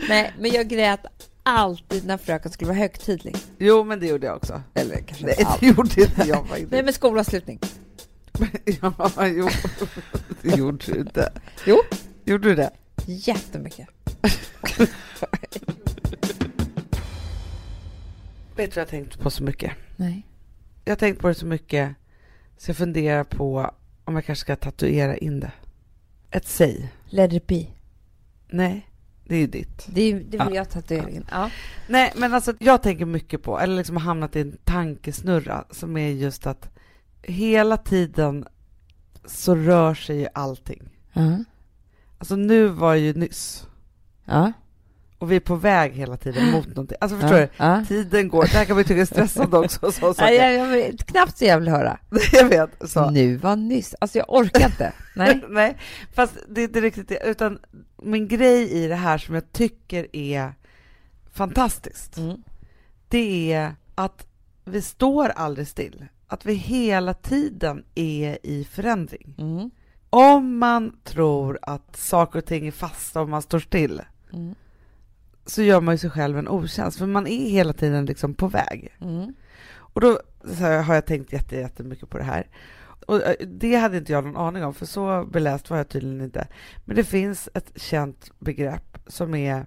[0.09, 1.01] Nej, men jag grät
[1.49, 3.37] alltid när fröken skulle vara högtidlig.
[3.59, 4.63] Jo, men det gjorde jag också.
[4.75, 6.71] Eller kanske Nej, inte det gjorde inte jag faktiskt.
[6.73, 7.59] Nej, men skolavslutning.
[8.83, 9.49] Ja, jo,
[10.43, 11.33] det gjorde du inte.
[11.67, 11.79] Jo.
[12.25, 12.71] Gjorde du det?
[13.07, 13.89] Jättemycket.
[18.57, 19.73] Vet du vad jag har tänkt på så mycket?
[19.97, 20.27] Nej.
[20.85, 21.95] Jag har tänkt på det så mycket
[22.57, 25.53] så jag funderar på om jag kanske ska tatuera in det.
[26.31, 26.93] Ett säg.
[27.07, 27.67] Let it be.
[28.51, 28.88] Nej,
[29.29, 29.87] det är ju ditt.
[29.89, 30.55] Det, är, det vill Ja.
[30.55, 31.27] jag tatueringen.
[31.31, 31.51] Ja.
[31.89, 35.97] Nej, men alltså jag tänker mycket på, eller liksom har hamnat i en tankesnurra som
[35.97, 36.69] är just att
[37.23, 38.47] hela tiden
[39.25, 40.89] så rör sig ju allting.
[41.13, 41.39] Ja.
[42.19, 43.67] Alltså nu var ju nyss
[44.25, 44.53] Ja.
[45.19, 46.97] och vi är på väg hela tiden mot någonting.
[47.01, 47.49] Alltså förstår du?
[47.57, 47.85] Ja.
[47.89, 48.43] Tiden går.
[48.43, 49.93] Det här kan man ju tycka är stressande också.
[49.93, 50.23] Så, så.
[50.23, 51.99] Nej, jag, jag, vet- knappt så jag vill höra.
[52.33, 52.91] jag vet.
[52.91, 53.11] Så.
[53.11, 53.95] Nu var nyss.
[54.01, 54.93] Alltså jag orkar inte.
[55.17, 55.45] Nej.
[55.49, 55.77] Nej,
[56.15, 57.23] fast det är inte riktigt det.
[57.25, 57.59] Utan
[58.03, 60.53] min grej i det här som jag tycker är
[61.33, 62.43] fantastiskt, Mm.
[63.09, 64.27] det är att
[64.65, 66.05] vi står aldrig still.
[66.27, 69.35] Att vi hela tiden är i förändring.
[69.39, 69.71] Mm.
[70.11, 74.55] Om man tror att saker och ting är fasta om man står still Mm.
[75.47, 78.49] så gör man ju sig själv en otjänst, för man är hela tiden liksom på
[78.49, 78.97] väg.
[79.01, 79.35] Mm.
[79.77, 80.21] Och då
[80.87, 82.47] har jag tänkt jätte, jättemycket på det här.
[83.09, 86.21] Och eh, det hade inte jag någon aning om, för så beläst var jag tydligen
[86.21, 86.49] inte.
[86.85, 89.67] Men det finns ett känt begrepp som är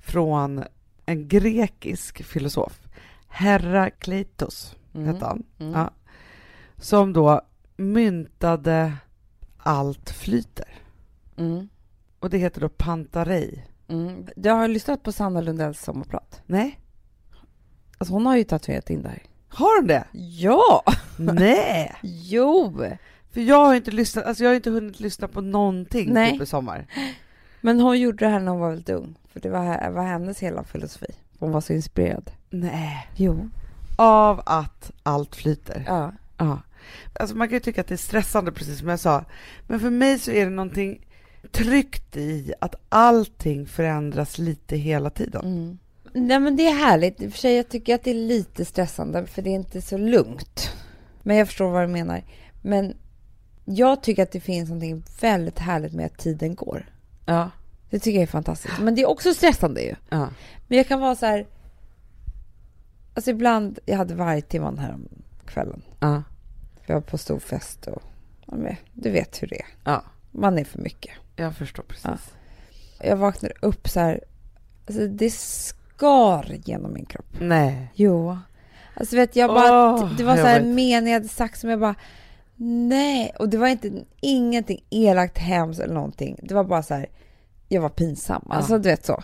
[0.00, 0.64] från
[1.06, 2.80] en grekisk filosof,
[3.28, 4.76] Herakleitos.
[4.94, 5.06] Mm.
[5.06, 5.42] hette han.
[5.58, 5.72] Mm.
[5.72, 5.90] Ja.
[6.76, 7.40] Som då
[7.76, 8.92] myntade
[9.56, 10.82] Allt flyter.
[11.36, 11.68] Mm.
[12.18, 13.64] Och det heter då Pantarei.
[13.88, 14.26] Mm.
[14.36, 16.42] Du har lyssnat på Sanna Lundells sommarprat?
[16.46, 16.80] Nej,
[17.98, 19.22] Alltså hon har ju tatuerat in det här.
[19.48, 20.04] Har de det?
[20.12, 20.82] Ja!
[21.16, 21.94] Nej!
[22.02, 22.84] Jo!
[23.32, 26.32] För jag har inte lyssnat, alltså jag har inte hunnit lyssna på någonting Nej.
[26.32, 26.86] typ i sommar.
[27.60, 29.18] Men hon gjorde det här när hon var väldigt ung.
[29.32, 31.06] För det var, var hennes hela filosofi.
[31.38, 32.30] Hon var så inspirerad.
[32.50, 33.08] Nej.
[33.16, 33.50] Jo.
[33.96, 35.84] Av att allt flyter.
[35.86, 36.12] Ja.
[36.38, 36.60] Ja.
[37.20, 39.24] Alltså man kan ju tycka att det är stressande, precis som jag sa.
[39.66, 41.06] Men för mig så är det någonting
[41.50, 45.44] tryggt i att allting förändras lite hela tiden.
[45.44, 45.78] Mm.
[46.18, 47.22] Nej men det är härligt.
[47.22, 49.82] I och för sig jag tycker att det är lite stressande för det är inte
[49.82, 50.70] så lugnt.
[51.22, 52.22] Men jag förstår vad du menar.
[52.62, 52.96] Men
[53.64, 56.90] jag tycker att det finns någonting väldigt härligt med att tiden går.
[57.26, 57.50] Ja.
[57.90, 58.80] Det tycker jag är fantastiskt.
[58.80, 59.94] Men det är också stressande ju.
[60.08, 60.28] ja.
[60.68, 61.46] Men jag kan vara så här...
[63.14, 65.08] Alltså ibland, jag hade vargtimman här om
[65.46, 65.82] kvällen.
[66.00, 66.22] Ja.
[66.86, 68.02] Jag var på stor fest och...
[68.92, 69.66] Du vet hur det är.
[69.84, 70.04] Ja.
[70.30, 71.12] Man är för mycket.
[71.36, 72.04] Jag förstår precis.
[72.04, 72.18] Ja.
[73.00, 74.20] Jag vaknar upp så här...
[74.86, 75.30] Alltså det
[75.96, 77.26] skar genom min kropp.
[77.40, 77.88] Nej.
[77.94, 78.38] Jo.
[78.94, 79.94] Alltså vet jag bara...
[79.94, 80.74] Åh, det var så här vet.
[80.74, 81.94] mening jag hade sagt som jag bara...
[82.88, 83.32] Nej.
[83.38, 86.38] Och det var inte ingenting elakt, hemskt eller någonting.
[86.42, 87.06] Det var bara så här...
[87.68, 88.46] Jag var pinsam.
[88.50, 88.78] Alltså Ja.
[88.78, 89.22] du vet så.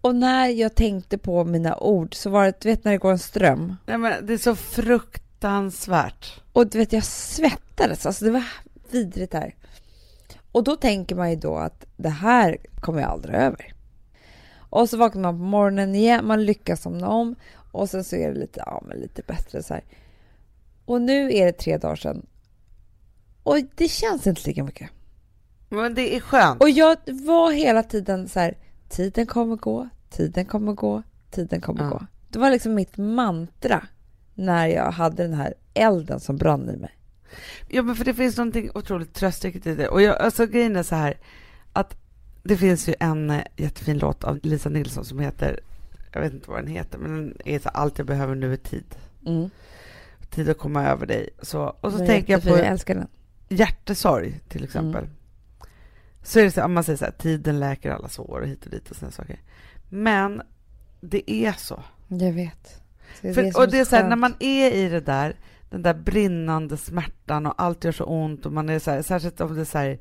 [0.00, 3.12] Och när jag tänkte på mina ord så var det, du vet när det går
[3.12, 3.76] en ström.
[3.86, 6.40] Nej men det är så fruktansvärt.
[6.52, 8.06] Och du vet, jag svettades.
[8.06, 8.44] Alltså det var
[8.90, 9.54] vidrigt här.
[10.52, 13.72] Och då tänker man ju då att det här kommer jag aldrig över.
[14.70, 17.34] Och så vaknar man på morgonen igen, man lyckas somna om
[17.72, 19.84] och sen så är det lite, ja, men lite bättre så här.
[20.84, 22.26] Och nu är det tre dagar sedan.
[23.42, 24.90] Och det känns inte lika mycket.
[25.68, 26.62] Men det är skönt.
[26.62, 28.56] Och jag var hela tiden så här,
[28.88, 31.90] tiden kommer gå, tiden kommer gå, tiden kommer Ja.
[31.90, 32.06] gå.
[32.28, 33.86] Det var liksom mitt mantra
[34.34, 36.90] när jag hade den här elden som brann i mig.
[37.68, 39.88] Ja, men för det finns någonting otroligt tröstrikt i det.
[39.88, 41.16] Och jag, alltså grejen är så här
[41.72, 41.96] att
[42.42, 45.60] det finns ju en eh, jättefin låt av Lisa Nilsson som heter,
[46.12, 48.56] jag vet inte vad den heter, men den är så allt jag behöver nu är
[48.56, 48.94] tid.
[49.26, 49.50] Mm.
[50.30, 51.30] Tid att komma över dig.
[51.42, 53.08] Så, och så tänker jag på jag älskar den.
[53.48, 55.08] hjärtesorg till exempel.
[56.22, 58.70] Så är det så, man säger så här, tiden läker alla sår och hit och
[58.70, 59.40] dit och sådana saker.
[59.88, 60.42] Men
[61.00, 61.82] det är så.
[62.08, 62.82] Jag vet.
[63.20, 65.36] Det För, det och det är så här, när man är i det där,
[65.70, 69.40] den där brinnande smärtan och allt gör så ont och man är så här, särskilt
[69.40, 69.98] om det är så här,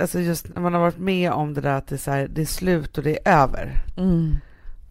[0.00, 2.28] alltså just när man har varit med om det där att det är så här,
[2.28, 3.82] det är slut och det är över.
[3.96, 4.36] Mm.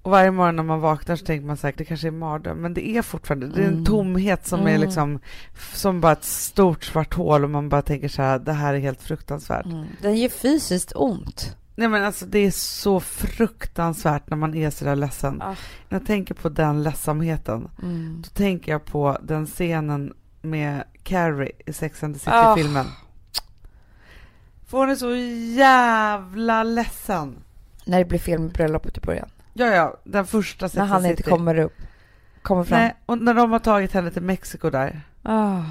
[0.01, 2.73] Och varje morgon när man vaknar så tänker man här, det kanske är mardröm, men
[2.73, 3.85] det är fortfarande, det är en Mm.
[3.85, 4.81] tomhet som är Mm.
[4.81, 5.19] liksom,
[5.73, 8.79] som bara ett stort svart hål och man bara tänker så här, det här är
[8.79, 9.65] helt fruktansvärt.
[9.65, 9.85] Mm.
[10.01, 11.55] Den gör fysiskt ont.
[11.79, 15.41] Nej men alltså det är så fruktansvärt när man är så där ledsen.
[15.41, 15.55] Ah.
[15.89, 18.21] När jag tänker på den ledsamheten, Mm.
[18.25, 22.55] då tänker jag på den scenen med Carrie i Sex and the Ah.
[22.55, 22.85] City-filmen.
[24.67, 25.15] För hon är så
[25.59, 27.35] jävla ledsen.
[27.85, 29.29] När det blir fel med bröllopet i början.
[29.53, 31.77] Ja, ja, den första Sex När han inte kommer upp.
[32.41, 32.79] Kommer fram.
[32.79, 35.01] Nej, och när de har tagit henne till Mexiko där.
[35.23, 35.61] Ah.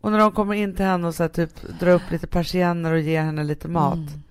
[0.00, 1.50] Och när de kommer in till henne och så här, typ
[1.80, 3.94] drar upp lite persienner och ger henne lite mat.
[3.94, 4.22] Mm.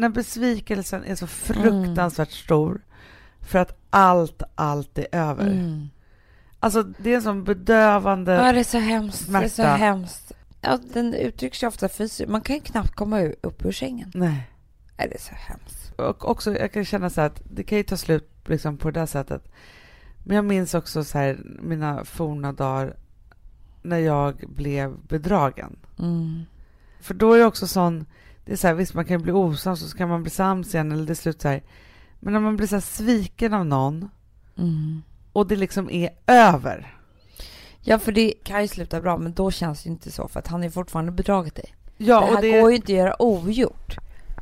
[0.00, 2.80] När besvikelsen är så fruktansvärt stor
[3.40, 5.46] för att allt, allt är över.
[5.46, 5.88] Mm.
[6.60, 8.32] Alltså det är en sån bedövande...
[8.32, 9.32] Ja, det är så hemskt.
[9.32, 9.76] Det är så smärta.
[9.76, 10.32] hemskt.
[10.60, 12.30] Ja, den uttrycks ju ofta fysiskt.
[12.30, 14.10] Man kan ju knappt komma upp ur sängen.
[14.14, 14.50] Nej.
[14.96, 15.92] Nej, det är så hemskt.
[15.98, 19.00] Och också, jag kan känna så att det kan ju ta slut liksom på det
[19.00, 19.52] där sättet.
[20.24, 22.96] Men jag minns också så här mina forna dagar
[23.82, 25.78] när jag blev bedragen.
[25.98, 26.42] Mm.
[27.00, 28.06] För då är det också sån,
[28.44, 30.74] det är så här, visst man kan bli osams och så kan man bli sams
[30.74, 31.62] igen eller det är slut så här.
[32.20, 34.08] Men när man blir så här sviken av någon
[34.58, 35.02] Mm.
[35.32, 36.96] och det liksom är över.
[37.80, 40.28] Ja, för det kan ju sluta bra, men då känns det ju inte så.
[40.28, 41.74] För att han är fortfarande bedragit dig.
[41.96, 43.96] Ja, det här och det, går ju inte att göra ogjort.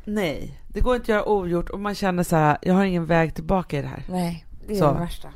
[0.05, 3.05] Nej, det går inte att göra ogjort och man känner så här, jag har ingen
[3.05, 4.03] väg tillbaka i det här.
[4.09, 4.93] Nej, det är Så.
[4.93, 5.27] det värsta.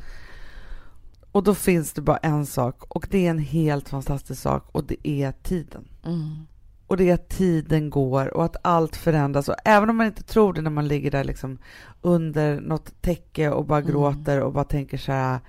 [1.32, 4.84] Och då finns det bara en sak och det är en helt fantastisk sak och
[4.84, 5.88] det är tiden.
[6.06, 6.48] Mm.
[6.88, 10.24] Och det är att tiden går och att allt förändras och även om man inte
[10.24, 11.58] tror det när man ligger där liksom
[12.02, 13.92] under något täcke och bara Mm.
[13.92, 15.40] gråter och bara tänker så här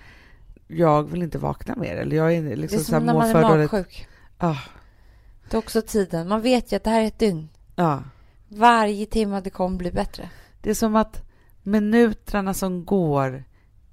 [0.68, 3.14] jag vill inte vakna mer eller jag är Det liksom är så här som när
[3.14, 4.09] man är magsjuk.
[4.38, 4.57] Ah,
[5.51, 6.29] Det är också tiden.
[6.29, 7.49] Man vet ju att det här är ett dygn.
[7.77, 8.03] ja.
[8.49, 10.31] Varje timme det kommer bli bättre.
[10.61, 11.23] Det är som att
[11.62, 13.44] minuterna som går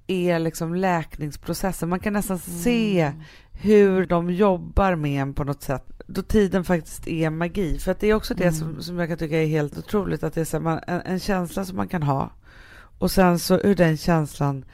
[0.06, 1.88] är liksom läkningsprocessen.
[1.88, 3.22] Man kan nästan se Mm.
[3.62, 5.84] Hur de jobbar med en på något sätt.
[6.06, 7.78] Då tiden faktiskt är magi.
[7.78, 8.54] För att det är också det Mm.
[8.54, 10.22] som, som jag kan tycka är helt otroligt.
[10.22, 12.30] Att det är så man, en, en känsla som man kan ha.
[12.98, 14.64] Och sen så hur den känslan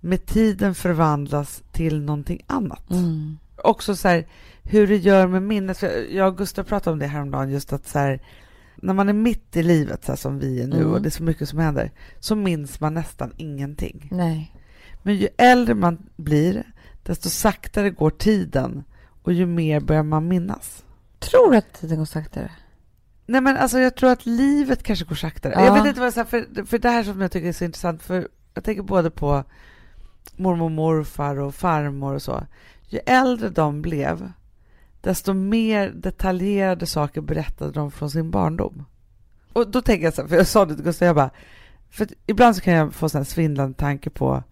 [0.00, 2.90] med tiden förvandlas till någonting annat.
[2.90, 3.38] Mm.
[3.56, 4.26] också så här,
[4.62, 5.78] hur det gör med minnet.
[5.78, 8.20] För jag och Gustav pratade om det häromdagen, just att så här,
[8.76, 10.90] när man är mitt i livet så här, som vi är nu Mm.
[10.92, 14.08] och det är så mycket som händer, så minns man nästan ingenting.
[14.12, 14.52] Nej.
[15.02, 16.64] Men ju äldre man blir,
[17.04, 18.84] desto saktare går tiden
[19.22, 20.84] och ju mer börjar man minnas.
[21.18, 22.50] Tror du att tiden går saktare?
[23.26, 25.52] Nej men alltså jag tror att livet kanske går saktare.
[25.56, 25.64] Ja.
[25.64, 27.64] Jag vet inte vad jag säger, för, för det här som jag tycker är så
[27.64, 29.44] intressant, för jag tänker både på
[30.36, 32.46] mormor och morfar och farmor och så.
[32.88, 34.32] Ju äldre de blev,
[35.00, 38.84] desto mer detaljerade saker berättade de från sin barndom.
[39.52, 41.30] Och då tänker jag så här, för jag sa det till Gustav, jag bara,
[41.90, 44.42] för ibland så kan jag få här svindlande tanke på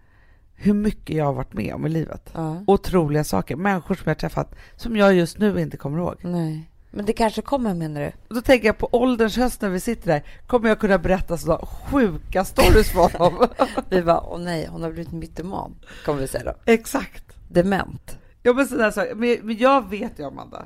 [0.62, 2.30] hur mycket jag har varit med om i livet.
[2.34, 2.64] Ja.
[2.66, 6.16] Otroliga saker, människor som jag har träffat som jag just nu inte kommer ihåg.
[6.22, 6.68] Nej.
[6.90, 8.34] Men det kanske kommer, menar du?
[8.34, 11.66] Då tänker jag på ålderns höst när vi sitter där, kommer jag kunna berätta sådana
[11.66, 13.48] sjuka stories för honom?
[13.88, 16.72] Vi bara, åh nej, hon har blivit mytoman, kommer vi säga då.
[16.72, 17.24] Exakt.
[17.48, 18.18] Dement.
[18.42, 19.14] Ja, men, sådär saker.
[19.14, 20.64] Men, men jag vet ju, Amanda,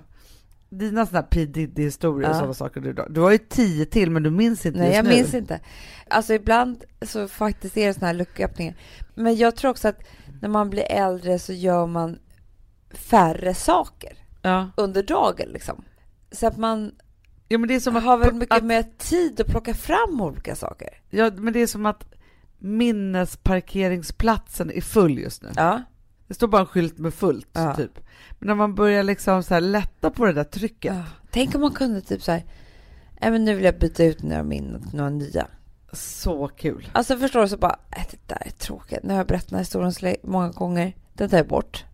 [0.78, 2.38] dina sådana här P Diddy-historier och Ja.
[2.38, 5.04] sådana saker du Du har ju tio till, men du minns inte Nej, just jag
[5.04, 5.10] nu.
[5.10, 5.60] minns inte.
[6.10, 8.74] Alltså ibland så faktiskt är det såna här lucköppningar.
[9.14, 10.00] Men jag tror också att
[10.40, 12.18] när man blir äldre så gör man
[12.90, 14.12] färre saker
[14.42, 14.70] Ja.
[14.76, 15.84] under dagen liksom.
[16.32, 16.92] Så att man
[17.48, 18.04] ja, men det är som att...
[18.04, 20.88] har väl mycket att, mer tid att plocka fram olika saker.
[21.10, 22.04] Ja, men det är som att
[22.58, 25.48] minnesparkeringsplatsen är full just nu.
[25.56, 25.82] Ja.
[26.28, 27.74] Det står bara en skylt med fullt, Ja.
[27.76, 27.98] typ.
[28.38, 31.02] Men när man börjar liksom så här lätta på det där trycket, ja.
[31.30, 32.44] Tänk om man kunde typ så här,
[33.20, 35.46] nej men nu vill jag byta ut några minnen till några nya.
[35.92, 36.88] så kul.
[36.92, 39.02] Alltså förstår du så bara, äh, det där är tråkigt.
[39.02, 40.96] Nu har jag berättat den här historien så många gånger.
[41.14, 41.84] Den tar jag bort.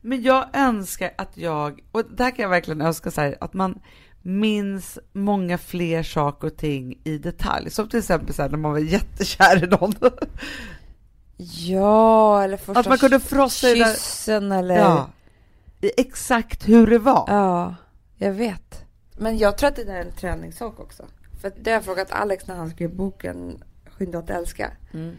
[0.00, 3.54] Men jag önskar att jag, och det här kan jag verkligen önska så här, att
[3.54, 3.78] man
[4.22, 7.70] minns många fler saker och ting i detalj.
[7.70, 9.92] Som till exempel så här, när man var jättekär i någon.
[11.36, 14.76] Ja, eller första Att man kunde frossa i det där, kyssen eller...
[14.76, 15.08] ja,
[15.80, 17.24] exakt hur det var.
[17.28, 17.74] Ja,
[18.16, 18.84] jag vet.
[19.16, 21.02] Men jag tror att det där är en träningssak också.
[21.40, 24.70] För det har jag frågat Alex när han skrev boken Skynda att älska.
[24.92, 25.16] Mm.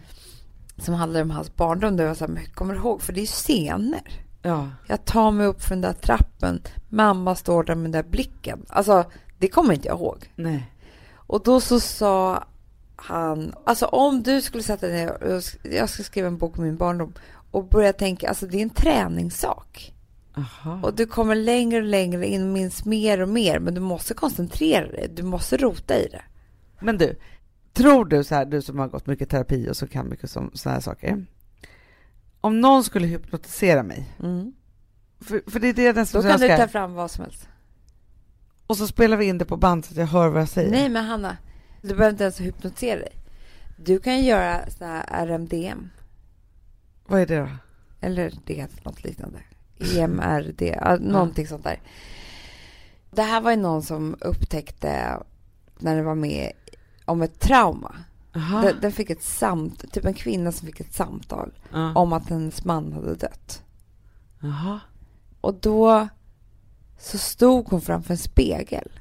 [0.78, 1.98] Som handlar om hans barndom.
[1.98, 4.26] Där jag så här, men jag kommer ihåg, för det är ju scener.
[4.42, 4.70] Ja.
[4.88, 6.62] Jag tar mig upp för den där trappen.
[6.90, 8.66] Mamma står där med den där blicken.
[8.70, 9.06] Alltså,
[9.38, 10.32] det kommer inte jag ihåg.
[10.36, 10.72] Nej.
[11.14, 12.44] Och då så sa
[13.06, 16.64] han, alltså om du skulle sätta dig ner och jag ska skriva en bok om
[16.64, 17.14] min barndom
[17.52, 19.94] och börja tänka, alltså det är en träningssak.
[20.38, 20.80] Aha.
[20.84, 24.88] Och du kommer längre och längre in, minns mer och mer, men du måste koncentrera
[24.88, 25.12] dig.
[25.14, 26.22] Du måste rota i det.
[26.80, 27.16] Men du,
[27.74, 30.52] tror du så här, du som har gått mycket terapi och så kan mycket sådana
[30.66, 31.26] här saker.
[32.42, 34.14] Om någon skulle hypnotisera mig,
[35.22, 37.48] för, för det är det Då som jag kan du ta fram vad som helst.
[38.68, 40.72] och så spelar vi in det på band så att jag hör vad jag säger.
[40.72, 41.38] Nej, men Hanna,
[41.84, 43.12] du behöver inte ens hypnotisera dig.
[43.78, 45.90] Du kan göra såna här RMDM,
[47.08, 47.50] Vad är det då?
[48.02, 49.40] eller det heter något liknande.
[49.98, 50.62] EMRD,
[51.02, 51.80] någonting sånt där.
[53.12, 55.20] Det här var ju någon som upptäckte
[55.80, 56.52] när det var med
[57.06, 57.96] om ett trauma.
[58.36, 58.62] Aha.
[58.62, 61.94] Den, den fick ett samt, typ en kvinna som fick ett samtal Ja.
[61.96, 63.64] om att hennes man hade dött.
[64.42, 64.80] Jaha.
[65.42, 66.08] Och då
[67.00, 68.92] så stod hon framför en spegel.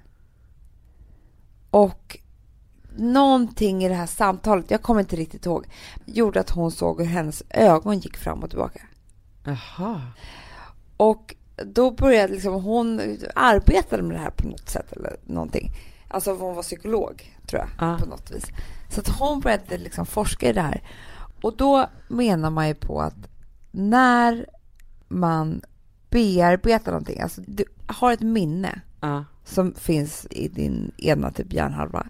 [1.71, 2.19] Och
[2.97, 5.67] någonting i det här samtalet, jag kommer inte riktigt ihåg,
[6.07, 8.81] gjorde att hon såg hur hennes ögon gick fram och tillbaka.
[9.45, 10.01] Jaha.
[10.97, 13.01] Och då började liksom, hon
[13.35, 15.71] arbetade med det här på något sätt eller någonting.
[16.09, 17.97] Alltså hon var psykolog, tror jag, Ja.
[17.99, 18.45] på något vis.
[18.91, 20.83] Så att hon började liksom forska i det här.
[21.43, 23.29] Och då menar man ju på att
[23.71, 24.47] när
[25.09, 25.63] man
[26.11, 29.25] bearbetar någonting, alltså du har ett minne Ja.
[29.45, 32.07] som finns i din ena typ hjärnhalva.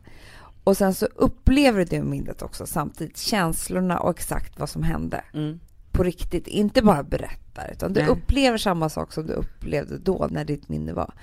[0.64, 5.24] Och sen så upplever du det minnet också samtidigt, känslorna och exakt vad som hände
[5.34, 5.60] Mm.
[5.92, 8.08] på riktigt, inte bara berättar, utan du Nej.
[8.10, 11.14] upplever samma sak som du upplevde då när ditt minne var.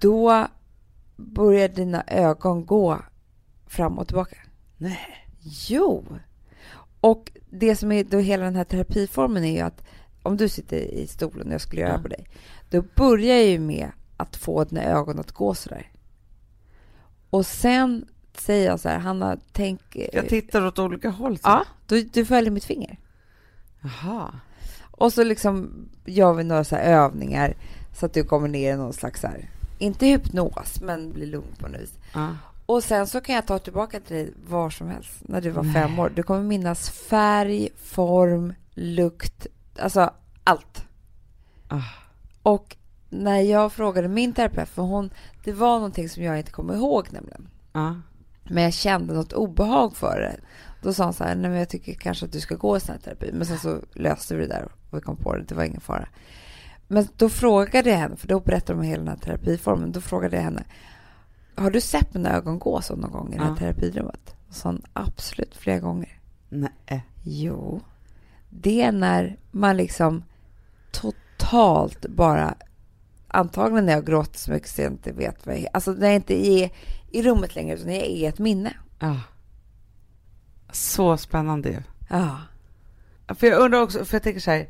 [0.00, 0.46] Då
[1.16, 2.98] börjar dina ögon gå
[3.66, 4.36] fram och tillbaka.
[4.76, 5.26] Nej.
[5.68, 6.06] Jo!
[7.00, 9.84] Och det som är då hela den här terapiformen är ju att
[10.22, 12.02] om du sitter i stolen och jag skulle göra Ja.
[12.02, 12.26] på dig,
[12.70, 15.90] då börjar jag ju med att få dina ögon att gå sådär.
[17.30, 18.04] Och sen
[18.38, 19.80] säger jag så här, Hanna, tänk...
[20.12, 21.36] Jag tittar åt olika håll.
[21.38, 21.42] så.
[21.44, 22.98] Ja, du, du följer mitt finger.
[23.80, 24.34] Jaha.
[24.90, 25.70] Och så liksom
[26.04, 27.54] gör vi några så övningar
[27.92, 31.54] så att du kommer ner i någon slags så här, inte hypnos, men blir lugn
[31.58, 31.98] på något vis.
[32.14, 32.36] Ja.
[32.66, 35.62] Och sen så kan jag ta tillbaka till dig var som helst när du var
[35.62, 35.72] Nej.
[35.72, 36.12] fem år.
[36.14, 39.46] Du kommer minnas färg, form, lukt,
[39.78, 40.10] alltså
[40.44, 40.84] allt.
[41.68, 41.82] Ah.
[42.42, 42.76] Och
[43.10, 45.10] när jag frågade min terapeut, för hon,
[45.44, 47.48] det var någonting som jag inte kommer ihåg nämligen.
[47.72, 47.96] Ja.
[48.52, 50.36] Men jag kände något obehag för det.
[50.82, 52.80] Då sa hon så här, nej men jag tycker kanske att du ska gå i
[52.80, 53.30] sån här terapi.
[53.32, 55.80] Men sen så löste vi det där och vi kom på det, det var ingen
[55.80, 56.08] fara.
[56.88, 60.00] Men då frågade jag henne, för då berättade de om hela den här terapiformen, då
[60.00, 60.64] frågade jag henne,
[61.54, 64.34] har du sett mina ögon gå så någon gång i det här terapirummet?
[64.48, 66.20] Och sa hon, absolut, flera gånger.
[66.48, 67.06] Nej.
[67.22, 67.80] Jo,
[68.50, 70.24] det är när man liksom
[70.90, 72.54] totalt bara,
[73.28, 76.16] antagligen när jag gråter så mycket så jag inte vet vad jag alltså när jag
[76.16, 76.70] inte är
[77.12, 78.72] i rummet längre utan jag är ett minne.
[78.98, 79.20] Ja.
[80.72, 81.82] Så spännande ju.
[82.10, 82.36] Ja.
[83.34, 84.68] För jag undrar också, för jag tänker så här,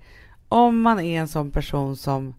[0.48, 2.34] om man är en sån person som,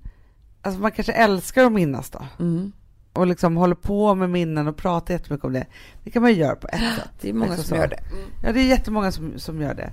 [0.62, 2.72] alltså man kanske älskar att minnas då, Mm.
[3.14, 5.66] och liksom håller på med minnen och pratar jättemycket om det.
[6.04, 7.10] Det kan man ju göra på ett sätt.
[7.22, 7.82] Det är många Liksom som så.
[7.82, 8.00] gör det.
[8.44, 9.92] Ja, det är jättemånga som, som gör det.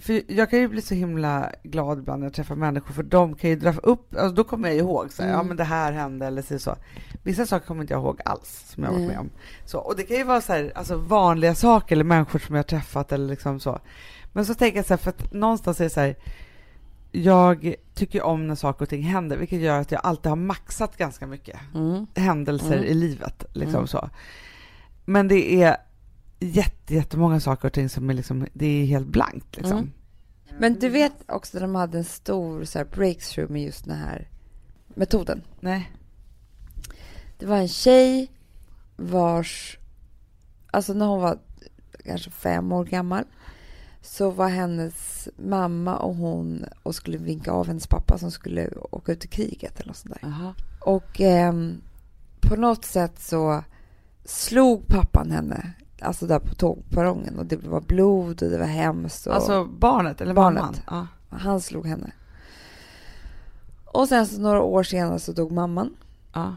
[0.00, 3.34] För jag kan ju bli så himla glad ibland när jag träffar människor, för de
[3.34, 5.38] kan ju dra upp, alltså då kommer jag ihåg så här, Mm.
[5.38, 6.76] ja men det här hände eller så, så.
[7.22, 9.30] Vissa saker kommer inte jag ihåg alls som jag varit med om.
[9.64, 12.58] Så, och det kan ju vara så här, alltså vanliga saker eller människor som jag
[12.62, 13.78] har träffat eller liksom så.
[14.32, 16.16] Men så tänker jag så här, för att någonstans är det så här,
[17.12, 20.96] jag tycker om när saker och ting händer, vilket gör att jag alltid har maxat
[20.96, 22.06] ganska mycket Mm.
[22.14, 22.84] händelser Mm.
[22.84, 23.44] i livet.
[23.52, 23.86] Liksom Mm.
[23.86, 24.10] så.
[25.04, 25.76] Men det är
[26.40, 29.56] jätte, jättemånga saker och ting som är, liksom, det är helt blankt.
[29.56, 29.78] Liksom.
[29.78, 29.92] Mm.
[30.58, 33.98] Men du vet också att de hade en stor så här, breakthrough med just den
[33.98, 34.28] här
[34.86, 35.42] metoden.
[35.60, 35.92] Nej.
[37.38, 38.30] Det var en tjej
[38.96, 39.78] vars...
[40.70, 41.38] Alltså när hon var
[42.04, 43.24] kanske fem år gammal
[44.00, 49.12] så var hennes mamma och hon och skulle vinka av hennes pappa som skulle åka
[49.12, 50.28] ut i kriget eller något sånt där.
[50.28, 50.54] Aha.
[50.80, 51.80] Och ehm,
[52.40, 53.64] på något sätt så
[54.24, 59.26] slog pappan henne, alltså där på tågperrongen och det var blod och det var hemskt.
[59.26, 60.62] Och Alltså barnet eller Barnet.
[60.62, 60.76] mamman?
[61.30, 61.36] Ja.
[61.38, 62.10] Han slog henne.
[63.84, 65.96] Och sen så några år senare så dog mamman.
[66.34, 66.56] Ja.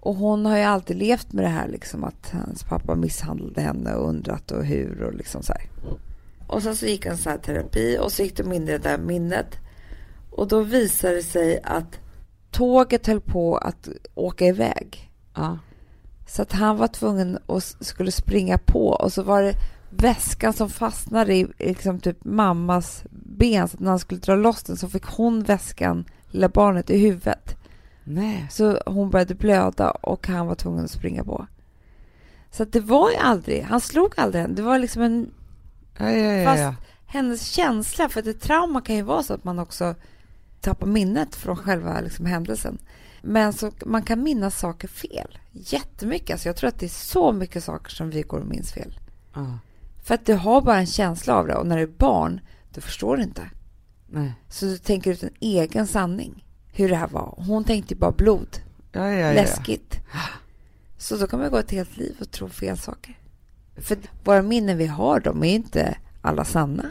[0.00, 3.94] Och hon har ju alltid levt med det här liksom att hans pappa misshandlade henne
[3.94, 5.62] och undrat och hur och liksom så här.
[6.46, 8.78] Och sen så gick han så här terapi och så gick de in i det
[8.78, 9.56] där minnet.
[10.30, 11.98] Och då visade det sig att
[12.50, 15.10] tåget höll på att åka iväg.
[15.34, 15.58] Ja.
[16.30, 19.54] Så att han var tvungen och skulle springa på och så var det
[19.90, 24.62] väskan som fastnade i liksom typ mammas ben så att när han skulle dra loss
[24.62, 27.56] den så fick hon väskan, lilla barnet, i huvudet.
[28.04, 28.46] Nej.
[28.50, 31.46] Så hon började blöda och han var tvungen att springa på.
[32.50, 34.54] Så att det var ju aldrig, han slog aldrig henne.
[34.54, 35.30] Det var liksom en,
[35.98, 39.44] Ja, ja, ja, Fast- hennes känsla, för att ett trauma kan ju vara så att
[39.44, 39.94] man också
[40.60, 42.78] tappar minnet från själva liksom händelsen.
[43.22, 45.38] Men så, man kan minnas saker fel.
[45.52, 46.30] Jättemycket.
[46.30, 48.98] Alltså jag tror att det är så mycket saker som vi går och minns fel.
[49.34, 49.58] ja.
[50.02, 52.40] För att du har bara en känsla av det och när du är barn,
[52.74, 53.50] du förstår inte.
[54.06, 54.32] Nej.
[54.48, 56.44] Så du tänker ut en egen sanning.
[56.72, 57.34] Hur det här var.
[57.46, 58.48] Hon tänkte bara blod.
[58.92, 59.32] Ja, ja, ja, ja.
[59.32, 60.00] Läskigt.
[60.98, 63.18] Så då kan man gå ett helt liv och tro fel saker.
[63.76, 66.90] För våra minnen vi har, de är ju inte alla sanna.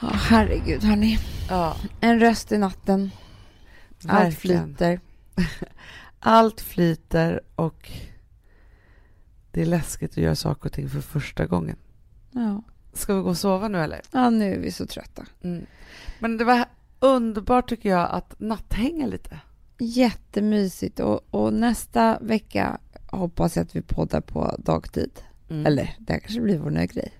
[0.00, 1.18] Ja, herregud hörni.
[1.48, 3.10] Ja, En röst i natten.
[4.06, 4.64] Allt verkligen.
[4.76, 5.00] flyter.
[6.18, 7.90] Allt flyter och
[9.50, 11.76] det är läskigt att göra saker och ting för första gången.
[12.30, 12.62] Ja.
[12.92, 14.00] Ska vi gå och sova nu eller?
[14.12, 15.24] ja, nu är vi så trötta.
[16.18, 16.64] Men det var
[17.00, 19.38] underbart tycker jag att natthänga lite.
[19.78, 21.00] Jättemysigt.
[21.00, 25.10] Och, och nästa vecka hoppas jag att vi poddar på dagtid.
[25.50, 25.66] Mm.
[25.66, 27.12] Eller det här kanske blir vår nya grej.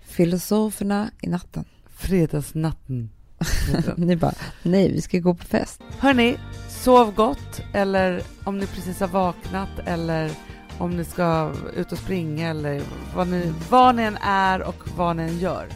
[0.00, 1.64] Filosoferna i natten.
[1.86, 3.10] Fredagsnatten.
[3.96, 5.80] Ni bara, nej vi ska gå på fest.
[5.98, 6.36] Hörni,
[6.68, 10.30] sov gott eller om ni precis har vaknat eller
[10.78, 12.82] om ni ska ut och springa eller
[13.14, 15.68] vad ni, vad ni än är och vad ni än gör.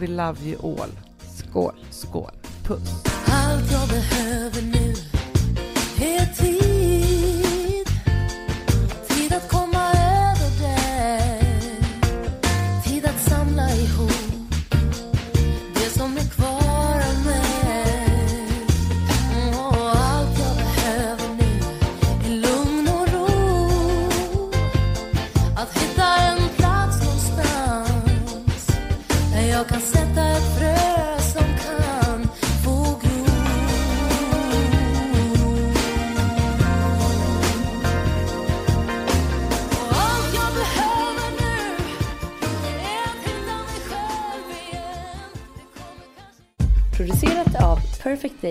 [0.00, 0.90] We love you all.
[1.36, 1.74] Skål.
[1.90, 2.32] Skål.
[2.64, 3.11] Puss.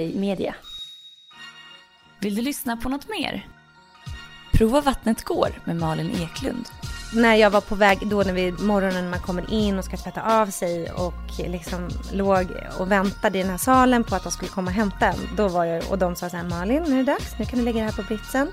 [0.02, 0.56] Day Media.
[2.20, 3.48] Vill du lyssna på något mer?
[4.54, 6.66] Prova Vattnet går med Malin Eklund.
[7.14, 9.98] när jag var på väg då när vi morgonen när man kommer in och ska
[9.98, 12.48] tvätta av sig och liksom låg
[12.80, 15.20] och väntade i den här salen på att de skulle komma och hämta en.
[15.38, 17.60] Då var jag, och de sa så här Malin, nu är det dags, nu kan
[17.60, 18.52] du lägga det här på britsen.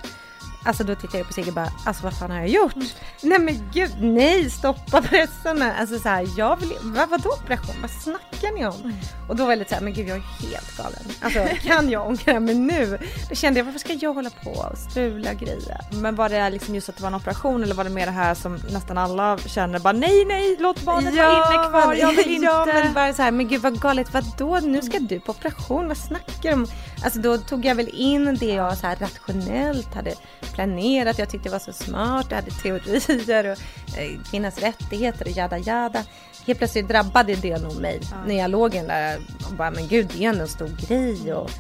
[0.68, 2.74] Alltså då tittade jag på Sigge och bara, alltså vad fan har jag gjort?
[3.22, 5.74] Nej men gud, nej stoppa pressarna.
[5.74, 7.74] Alltså så här, jag vill, vad, vadå operation?
[7.80, 8.94] Vad snackar ni om?
[9.28, 11.02] Och då var jag lite så här, men gud jag är helt galen.
[11.20, 12.98] Alltså kan jag ångra mig nu?
[13.28, 15.80] Då kände jag, varför ska jag hålla på och strula och grejer?
[15.92, 18.12] Men var det liksom just att det var en operation eller var det mer det
[18.12, 22.30] här som nästan alla känner bara nej nej låt barnet vara inne kvar, jag vill
[22.34, 22.46] inte.
[22.46, 25.88] Ja men bara så här, men gud vad galet, vadå nu ska du på operation,
[25.88, 26.66] vad snackar du om?
[27.04, 30.14] Alltså då tog jag väl in det jag så här rationellt hade
[30.54, 33.58] planerat, jag tyckte det var så smart, jag hade teorier och
[33.98, 36.04] eh, kvinnans rättigheter och jada jada.
[36.46, 39.18] Helt plötsligt drabbade det nog mig när jag låg i där
[39.48, 41.34] och bara men gud det är ändå en stor grej.
[41.34, 41.50] Och